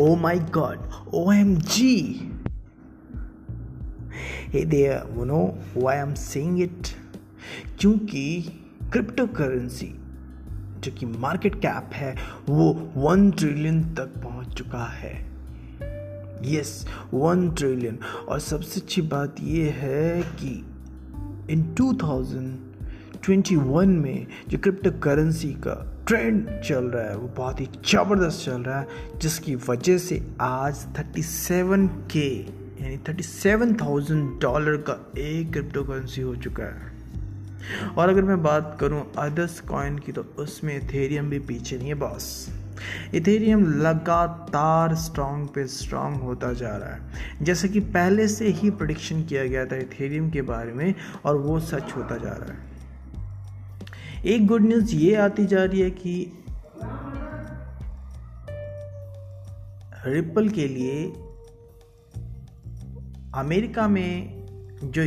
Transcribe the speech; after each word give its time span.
Oh 0.00 0.14
my 0.14 0.38
god, 0.38 0.78
OMG! 1.12 1.78
Hey 4.52 4.62
there, 4.62 5.04
you 5.16 5.24
know 5.24 5.58
why 5.74 6.00
I'm 6.00 6.14
saying 6.14 6.58
it? 6.58 6.94
क्योंकि 7.80 8.42
crypto 8.92 9.26
currency 9.26 9.86
जो 10.80 10.92
कि 10.92 11.06
market 11.06 11.54
cap 11.54 11.90
है 11.92 12.14
वो 12.48 12.92
one 12.96 13.30
trillion 13.30 13.82
तक 13.94 14.22
पहुँच 14.22 14.54
चुका 14.54 14.84
है 14.84 15.12
यस 16.44 16.86
वन 17.14 17.50
ट्रिलियन 17.50 17.98
और 18.28 18.40
सबसे 18.40 18.80
अच्छी 18.80 19.02
बात 19.02 19.36
ये 19.40 19.70
है 19.70 20.22
कि 20.22 20.54
इन 21.50 21.74
2021 23.28 23.86
में 23.86 24.26
जो 24.48 24.58
क्रिप्टो 24.58 24.90
करेंसी 24.90 25.48
का 25.48 26.04
ट्रेंड 26.08 26.48
चल 26.60 26.84
रहा 26.84 27.02
है 27.04 27.16
वो 27.16 27.28
बहुत 27.28 27.60
ही 27.60 27.66
ज़बरदस्त 27.86 28.44
चल 28.44 28.62
रहा 28.62 28.80
है 28.80 29.18
जिसकी 29.18 29.54
वजह 29.54 29.98
से 29.98 30.20
आज 30.40 30.84
37 30.96 31.88
के 32.12 32.28
यानी 32.82 32.96
37,000 33.08 34.22
डॉलर 34.42 34.76
का 34.76 35.12
एक 35.18 35.52
क्रिप्टो 35.52 35.82
करेंसी 35.82 36.20
हो 36.20 36.34
चुका 36.36 36.64
है। 36.64 36.96
और 37.98 38.08
अगर 38.08 38.22
मैं 38.22 38.42
बात 38.42 38.76
करूँ 38.80 39.02
अदर्स 39.18 39.60
कॉइन 39.60 39.98
की 39.98 40.12
तो 40.12 40.22
उसमें 40.38 40.74
इथेरियम 40.76 41.30
भी 41.30 41.38
पीछे 41.38 41.78
नहीं 41.78 41.88
है 41.88 41.94
बॉस। 41.94 42.48
इथेरियम 43.14 43.64
लगातार 43.82 44.94
स्ट्रॉन्ग 44.94 45.48
पे 45.48 45.66
स्ट्रॉन्ग 45.66 46.16
होता 46.16 46.52
जा 46.52 46.76
रहा 46.76 46.94
है। 46.94 47.44
जैसे 47.44 47.68
कि 47.68 47.80
पहले 47.80 48.28
से 48.28 48.48
ही 48.48 48.70
प्रोडिक्शन 48.70 49.22
किया 49.22 49.44
गया 49.44 49.66
था 49.66 49.76
इथेरियम 49.76 50.30
के 50.30 50.42
बारे 50.42 50.72
में 50.72 50.94
और 51.24 51.36
वो 51.36 51.60
सच 51.60 51.92
होता 51.96 52.16
जा 52.16 52.32
रहा 52.32 52.52
है। 52.52 52.77
एक 54.24 54.46
गुड 54.46 54.62
न्यूज़ 54.62 54.94
ये 54.94 55.14
आती 55.14 55.46
जा 55.46 55.64
रही 55.64 55.80
है 55.80 55.90
कि 55.90 56.32
रिपल 60.06 60.48
के 60.48 60.68
लिए 60.68 61.12
अमेरिका 63.34 63.88
में 63.88 64.38
जो 64.84 65.02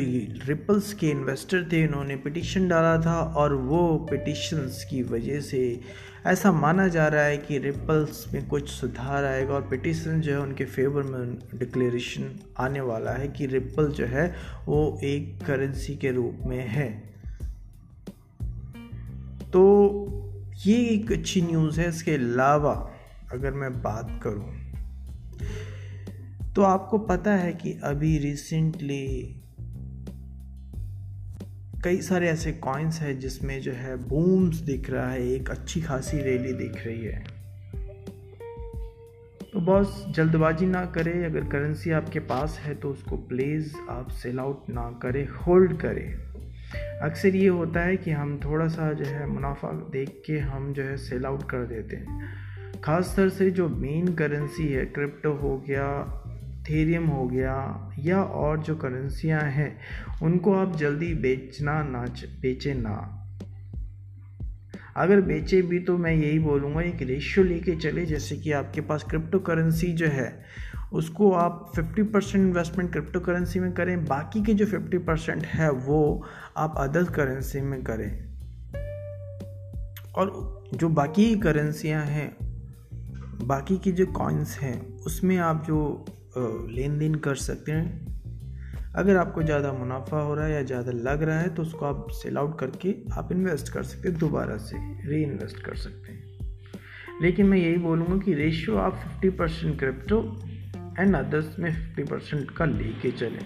रिपल्स 0.47 0.93
के 0.93 1.09
इन्वेस्टर 1.09 1.63
थे, 1.71 1.87
उन्होंने 1.87 2.15
पिटिशन 2.15 2.67
डाला 2.67 3.01
था 3.01 3.21
और 3.21 3.53
वो 3.53 4.07
पिटिशंस 4.11 4.87
की 4.89 5.03
वजह 5.03 5.39
से 5.39 5.81
ऐसा 6.25 6.51
माना 6.51 6.87
जा 6.87 7.07
रहा 7.07 7.23
है 7.23 7.37
कि 7.37 7.57
रिपल्स 7.57 8.33
में 8.33 8.47
कुछ 8.47 8.69
सुधार 8.69 9.25
आएगा 9.25 9.53
और 9.53 9.61
पिटिशन 9.61 10.21
जो 10.21 10.31
है 10.31 10.39
उनके 10.39 10.65
फेवर 10.65 11.03
में 11.03 11.35
डिक्लेरेशन 11.55 12.39
आने 12.59 12.81
वाला 12.81 13.11
है 13.11 13.27
कि 13.27 13.45
रिपल 13.45 13.87
जो 13.87 14.05
है 14.05 14.35
वो 14.65 14.99
एक 15.03 15.39
करेंसी 15.47 15.95
के 15.95 16.11
रूप 16.11 16.37
में 16.45 16.67
है। 16.67 17.10
ये 20.65 20.75
एक 20.85 21.11
अच्छी 21.11 21.41
न्यूज़ 21.41 21.79
है, 21.81 21.87
इसके 21.89 22.13
अलावा 22.13 22.73
अगर 23.33 23.51
मैं 23.51 23.71
बात 23.81 24.19
करूँ 24.23 24.49
तो 26.55 26.61
आपको 26.61 26.97
पता 26.97 27.31
है 27.31 27.53
कि 27.53 27.71
अभी 27.83 28.17
रिसेंटली 28.17 29.07
कई 31.83 32.01
सारे 32.01 32.29
ऐसे 32.29 32.51
कॉइन्स 32.53 32.99
हैं 33.01 33.17
जिसमें 33.19 33.59
जो 33.61 33.71
है 33.71 33.95
बूम्स 34.07 34.57
दिख 34.57 34.89
रहा 34.89 35.09
है, 35.09 35.27
एक 35.29 35.49
अच्छी 35.49 35.81
खासी 35.81 36.17
रैली 36.17 36.53
दिख 36.53 36.85
रही 36.85 37.05
है। 37.05 37.23
तो 39.53 39.59
बॉस 39.59 40.03
जल्दबाजी 40.09 40.65
ना 40.65 40.85
करें, 40.85 41.25
अगर 41.25 41.47
करेंसी 41.49 41.91
आपके 41.91 42.19
पास 42.19 42.59
है 42.59 42.75
तो 42.75 42.89
उसको 42.89 43.17
प्लीज़ 43.17 43.73
आप 43.89 44.09
सेल 44.13 44.39
आउट 44.39 44.69
ना 44.69 44.89
करें 45.03 45.27
होल्ड 45.37 45.79
करें। 45.81 46.30
अक्सर 47.01 47.35
ये 47.35 47.47
होता 47.47 47.79
है 47.79 47.97
कि 47.97 48.11
हम 48.11 48.39
थोड़ा 48.45 48.67
सा 48.67 48.93
जो 48.93 49.05
है 49.05 49.27
मुनाफा 49.27 49.71
देख 49.71 50.21
के 50.25 50.39
हम 50.39 50.73
जो 50.73 50.83
है 50.83 50.97
सेल 50.97 51.25
आउट 51.25 51.43
कर 51.49 51.65
देते 51.65 51.95
हैं। 51.95 52.29
ख़ासतर 52.83 53.29
से 53.29 53.51
जो 53.51 53.69
मेन 53.69 54.13
करेंसी 54.13 54.67
है 54.67 54.85
क्रिप्टो 54.85 55.33
हो 55.33 55.57
गया 55.57 56.17
थेरियम 56.69 57.07
हो 57.07 57.27
गया 57.27 57.91
या 57.99 58.23
और 58.23 58.59
जो 58.59 58.75
करेंसियाँ 58.75 59.41
हैं, 59.41 59.79
उनको 60.21 60.53
आप 60.53 60.75
जल्दी 60.75 61.13
बेचना 61.13 61.83
ना 61.83 62.05
बेचे 62.41 62.73
ना। 62.73 63.17
अगर 64.97 65.21
बेचे 65.21 65.61
भी 65.61 65.79
तो 65.79 65.97
मैं 65.97 66.13
यही 66.13 66.39
बोलूँगा 66.39 66.81
एक 66.81 67.01
रेशियो 67.01 67.45
लेके 67.45 67.75
चले, 67.75 68.05
जैसे 68.05 68.35
कि 68.35 68.51
आपके 68.51 68.81
पास 68.81 69.03
क्रिप्टो 69.03 69.39
करेंसी 69.39 69.93
जो 69.93 70.07
है 70.07 70.43
उसको 70.91 71.31
आप 71.33 71.71
50 71.75 72.03
परसेंट 72.13 72.43
इन्वेस्टमेंट 72.45 72.91
क्रिप्टो 72.91 73.19
करेंसी 73.19 73.59
में 73.59 73.71
करें, 73.73 74.03
बाकी 74.05 74.43
के 74.43 74.53
जो 74.53 74.65
50 74.67 75.05
परसेंट 75.07 75.45
है 75.45 75.69
वो 75.71 76.25
आप 76.57 76.75
अदर 76.77 77.03
करेंसी 77.11 77.61
में 77.61 77.81
करें। 77.83 78.11
और 80.15 80.31
जो 80.73 80.89
बाकी 80.91 81.35
करेंसियाँ 81.39 82.05
हैं, 82.05 82.31
बाकी 83.43 83.77
की 83.77 83.91
जो 83.91 84.05
कॉइन्स 84.13 84.57
हैं, 84.59 84.79
उसमें 84.97 85.37
आप 85.39 85.63
जो 85.67 86.05
लेन 86.37 86.97
देन 86.99 87.15
कर 87.17 87.35
सकते 87.37 87.71
हैं। 87.71 88.09
अगर 88.95 89.17
आपको 89.17 89.43
ज़्यादा 89.43 89.71
मुनाफा 89.73 90.19
हो 90.19 90.33
रहा 90.35 90.45
है 90.45 90.53
या 90.53 90.61
ज़्यादा 90.63 90.91
लग 90.91 91.21
रहा 91.23 91.39
है 91.39 91.49
तो 91.49 91.61
उसको 91.61 91.85
आप 91.85 92.07
सेल 92.13 92.37
आउट 92.37 92.59
करके 92.59 92.95
आप 93.13 93.31
इन्वेस्ट 93.31 93.69
कर 93.73 93.83
सकते 93.83 94.09
हैं, 94.09 94.17
दोबारा 94.19 94.57
से 94.57 94.77
री 95.09 95.21
इन्वेस्ट 95.23 95.63
कर 95.65 95.75
सकते 95.75 96.11
हैं। 96.11 97.19
लेकिन 97.21 97.45
मैं 97.45 97.57
यही 97.57 97.77
बोलूँगा 97.77 98.17
कि 98.17 98.33
रेशियो 98.33 98.77
आप 98.77 98.99
50 99.15 99.37
परसेंट 99.37 99.77
क्रिप्टो 99.79 100.21
एंड 101.01 101.15
अदर्स 101.15 101.59
में 101.59 101.95
50 101.95 102.09
परसेंट 102.09 102.51
का 102.51 102.65
लेके 102.65 103.11
चलें। 103.11 103.45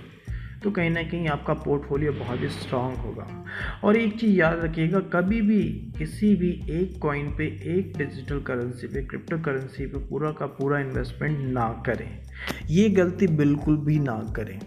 तो 0.64 0.72
कहीं 0.72 0.90
ना 0.90 1.04
कहीं 1.04 1.28
आपका 1.28 1.54
पोर्टफोलियो 1.54 2.14
बहुत 2.14 2.42
ही 2.42 2.50
स्ट्रांग 2.50 2.96
होगा। 2.96 3.46
और 3.84 3.98
एक 3.98 4.20
चीज़ 4.20 4.32
याद 4.32 4.60
रखिएगा, 4.60 5.00
कभी 5.00 5.42
भी 5.42 5.64
किसी 5.98 6.36
भी 6.36 6.64
एक 6.70 7.00
कॉइन 7.02 7.36
पे, 7.38 7.46
एक 7.46 7.98
डिजिटल 7.98 8.40
करेंसी 8.40 8.88
पे 8.88 9.04
क्रिप्टो 9.04 9.38
करेंसी 9.38 9.86
पे 9.86 10.00
पूरा 10.00 10.32
का 10.32 10.46
पूरा 10.46 10.80
इन्वेस्टमेंट 10.80 11.40
ना 11.40 11.84
करें। 11.86 12.22
ये 12.68 12.90
गलती 12.90 13.28
बिल्कुल 13.28 13.78
भी 13.78 14.00
ना 14.00 14.34
करें। 14.36 14.60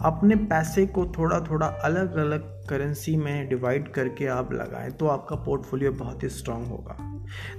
अपने 0.00 0.36
पैसे 0.36 0.86
को 0.86 1.06
थोड़ा 1.18 1.40
थोड़ा 1.40 1.66
अलग 1.66 2.16
अलग 2.16 2.55
करेंसी 2.68 3.16
में 3.16 3.48
डिवाइड 3.48 3.92
करके 3.92 4.26
आप 4.26 4.52
लगाएँ 4.52 4.90
तो 4.90 5.06
आपका 5.06 5.36
पोर्टफोलियो 5.36 5.92
बहुत 5.92 6.22
ही 6.22 6.28
स्ट्रांग 6.28 6.64
होगा। 6.66 6.96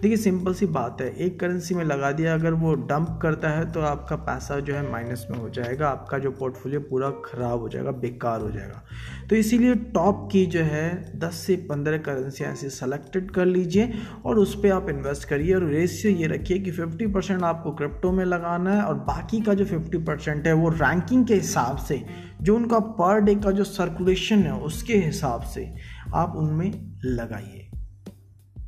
देखिए 0.01 0.17
सिंपल 0.17 0.53
सी 0.53 0.65
बात 0.65 1.01
है, 1.01 1.09
एक 1.15 1.39
करेंसी 1.39 1.75
में 1.75 1.83
लगा 1.83 2.11
दिया, 2.11 2.33
अगर 2.33 2.53
वो 2.53 2.73
डंप 2.73 3.19
करता 3.21 3.49
है 3.49 3.71
तो 3.71 3.81
आपका 3.81 4.15
पैसा 4.15 4.59
जो 4.59 4.73
है 4.73 4.91
माइनस 4.91 5.25
में 5.31 5.37
हो 5.39 5.49
जाएगा, 5.49 5.89
आपका 5.89 6.17
जो 6.17 6.31
पोर्टफोलियो 6.31 6.79
पूरा 6.79 7.09
ख़राब 7.25 7.59
हो 7.59 7.69
जाएगा, 7.69 7.91
बेकार 7.91 8.41
हो 8.41 8.51
जाएगा। 8.51 8.83
तो 9.29 9.35
इसीलिए 9.35 9.75
टॉप 9.75 10.27
की 10.31 10.45
जो 10.45 10.61
है 10.63 11.19
10 11.19 11.33
से 11.37 11.55
15 11.71 11.97
करेंसियाँ 11.97 12.51
ऐसी 12.51 12.69
सेलेक्टेड 12.69 13.31
कर 13.31 13.45
लीजिए 13.45 13.93
और 14.25 14.39
उस 14.39 14.55
पर 14.55 14.71
आप 14.71 14.89
इन्वेस्ट 14.89 15.27
करिए 15.29 15.53
और 15.55 15.63
रेशियो 15.63 16.13
ये 16.13 16.27
रखिए 16.27 16.59
कि 16.59 16.71
50 16.71 17.13
परसेंट 17.13 17.43
आपको 17.43 17.71
क्रिप्टो 17.71 18.11
में 18.11 18.23
लगाना 18.25 18.73
है 18.73 18.81
और 18.81 18.93
बाकी 19.07 19.41
का 19.41 19.53
जो 19.53 19.65
50 19.65 20.05
परसेंट 20.07 20.47
है, 20.47 20.53
वो 20.53 20.69
रैंकिंग 20.69 21.25
के 21.27 21.35
हिसाब 21.35 21.77
से 21.77 22.03
जो 22.41 22.55
उनका 22.55 22.79
पर 22.79 23.21
डे 23.21 23.35
का 23.35 23.51
जो 23.51 23.63
सर्कुलेशन 23.63 24.39
है 24.39 24.53
उसके 24.53 24.97
हिसाब 24.97 25.41
से 25.41 25.73
आप 26.13 26.33
उनमें 26.35 26.99
लगाइए। 27.05 27.71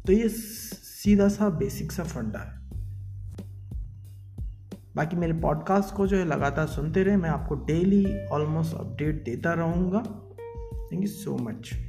तो 0.06 0.13
ये 0.13 0.30
सीधा 0.30 1.28
सा 1.28 1.50
बेसिक 1.50 1.91
सा 1.91 2.03
फंडा 2.03 2.40
है। 2.40 2.59
बाकी 4.96 5.16
मेरे 5.16 5.34
पॉडकास्ट 5.34 5.96
को 5.96 6.07
जो 6.07 6.18
है 6.18 6.25
लगातार 6.25 6.68
सुनते 6.68 7.03
रहे, 7.03 7.18
मैं 7.18 7.30
आपको 7.30 7.56
डेली 7.56 8.25
ऑलमोस्ट 8.25 8.74
अपडेट 8.74 9.24
देता 9.24 9.53
रहूँगा। 9.53 10.01
Thank 10.91 11.01
you 11.01 11.07
so 11.07 11.38
much 11.38 11.88